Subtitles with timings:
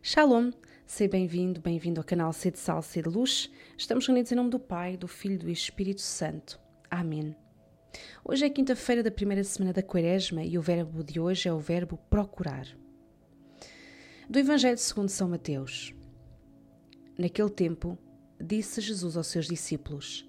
[0.00, 0.52] Shalom,
[0.86, 3.50] seja bem-vindo, bem-vindo ao canal C de Sal, C de Luz.
[3.76, 6.58] Estamos reunidos em nome do Pai, do Filho e do Espírito Santo.
[6.88, 7.36] Amém.
[8.24, 11.58] Hoje é quinta-feira da primeira semana da Quaresma e o verbo de hoje é o
[11.58, 12.66] verbo procurar.
[14.30, 15.92] Do Evangelho segundo São Mateus.
[17.18, 17.98] Naquele tempo,
[18.40, 20.26] disse Jesus aos seus discípulos: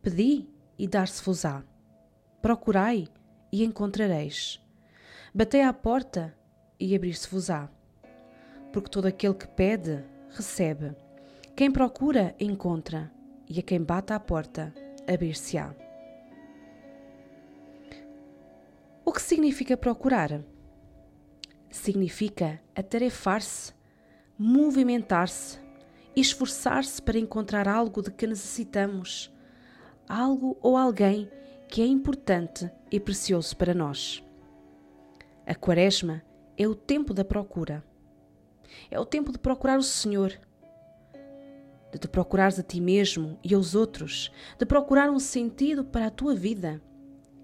[0.00, 0.48] Pedi
[0.78, 1.62] e dar-se-vos-á.
[2.40, 3.06] Procurai
[3.52, 4.60] e encontrareis.
[5.32, 6.34] Batei à porta
[6.80, 7.70] e abrir-se-vos-á
[8.74, 10.96] porque todo aquele que pede, recebe.
[11.54, 13.08] Quem procura, encontra,
[13.48, 14.74] e a quem bate à porta,
[15.06, 15.72] abrir-se-á.
[19.04, 20.42] O que significa procurar?
[21.70, 23.72] Significa atarefar-se,
[24.36, 25.60] movimentar-se,
[26.16, 29.32] esforçar-se para encontrar algo de que necessitamos,
[30.08, 31.30] algo ou alguém
[31.68, 34.20] que é importante e precioso para nós.
[35.46, 36.24] A Quaresma
[36.58, 37.84] é o tempo da procura.
[38.90, 40.32] É o tempo de procurar o Senhor,
[41.92, 46.10] de te procurares a ti mesmo e aos outros, de procurar um sentido para a
[46.10, 46.82] tua vida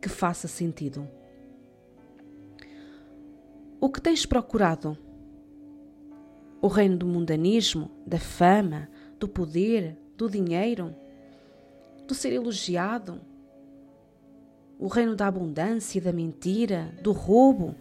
[0.00, 1.09] que faça sentido.
[3.81, 4.98] O que tens procurado?
[6.61, 10.94] O reino do mundanismo, da fama, do poder, do dinheiro,
[12.06, 13.20] do ser elogiado?
[14.78, 17.75] O reino da abundância, da mentira, do roubo,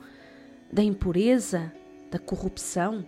[0.72, 1.74] da impureza,
[2.12, 3.06] da corrupção?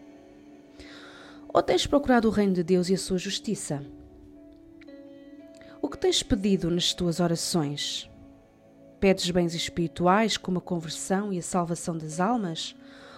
[1.54, 3.86] Ou tens procurado o reino de Deus e a sua justiça?
[5.82, 8.10] O que tens pedido nas tuas orações?
[9.02, 12.74] Pedes bens espirituais como a conversão e a salvação das almas?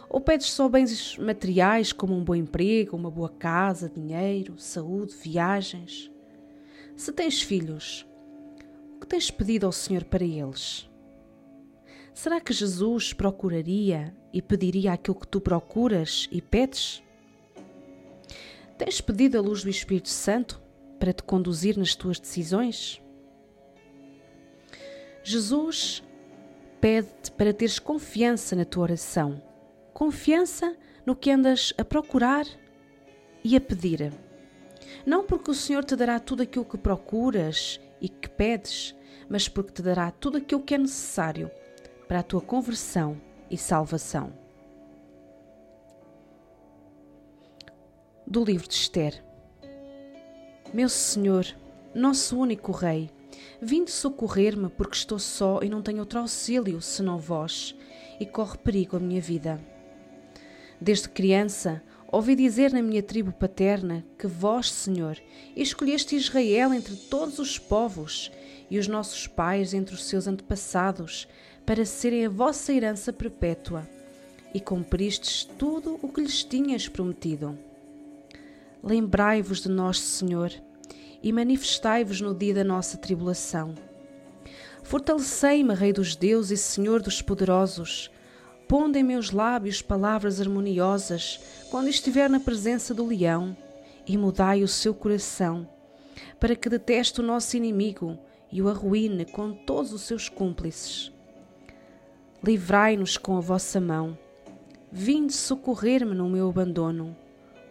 [0.10, 6.10] Ou pedes só bens materiais como um bom emprego, uma boa casa, dinheiro, saúde, viagens?
[6.96, 8.04] Se tens filhos,
[8.96, 10.90] o que tens pedido ao Senhor para eles?
[12.16, 17.04] Será que Jesus procuraria e pediria aquilo que tu procuras e pedes?
[18.78, 20.62] Tens pedido a luz do Espírito Santo
[21.00, 23.02] para te conduzir nas tuas decisões?
[25.24, 26.04] Jesus
[26.82, 29.42] pede-te para teres confiança na tua oração,
[29.94, 30.76] confiança
[31.06, 32.46] no que andas a procurar
[33.44, 34.12] e a pedir.
[35.06, 38.96] Não porque o Senhor te dará tudo aquilo que procuras e que pedes,
[39.30, 41.50] mas porque te dará tudo aquilo que é necessário
[42.08, 44.43] para a tua conversão e salvação.
[48.34, 49.24] Do livro de Esther.
[50.74, 51.46] Meu Senhor,
[51.94, 53.12] nosso único Rei,
[53.62, 57.76] vinde socorrer-me porque estou só e não tenho outro auxílio senão vós,
[58.20, 59.62] e corre perigo a minha vida.
[60.82, 65.16] Desde criança, ouvi dizer na minha tribo paterna que vós, Senhor,
[65.56, 68.32] escolheste Israel entre todos os povos
[68.68, 71.28] e os nossos pais entre os seus antepassados
[71.68, 73.88] para serem a vossa herança perpétua,
[74.56, 77.56] e cumpristes tudo o que lhes tinhas prometido.
[78.86, 80.52] Lembrai-vos de nós, Senhor,
[81.24, 83.76] e manifestai-vos no dia da nossa tribulação.
[84.84, 88.12] Fortalecei-me, Rei dos Deuses e Senhor dos Poderosos.
[88.68, 91.40] Pondo em meus lábios palavras harmoniosas
[91.72, 93.56] quando estiver na presença do leão,
[94.06, 95.66] e mudai o seu coração,
[96.38, 98.20] para que deteste o nosso inimigo
[98.52, 101.10] e o arruine com todos os seus cúmplices.
[102.44, 104.18] Livrai-nos com a vossa mão.
[104.92, 107.23] Vinde socorrer-me no meu abandono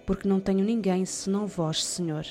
[0.06, 2.26] porque não tenho ninguém senão vós, Senhor.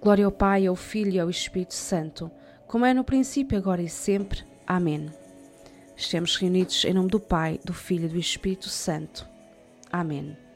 [0.00, 2.30] Glória ao Pai, ao Filho e ao Espírito Santo,
[2.66, 4.44] como é no princípio, agora e sempre.
[4.66, 5.10] Amém.
[5.96, 9.26] Estamos reunidos em nome do Pai, do Filho e do Espírito Santo.
[9.90, 10.47] Amém.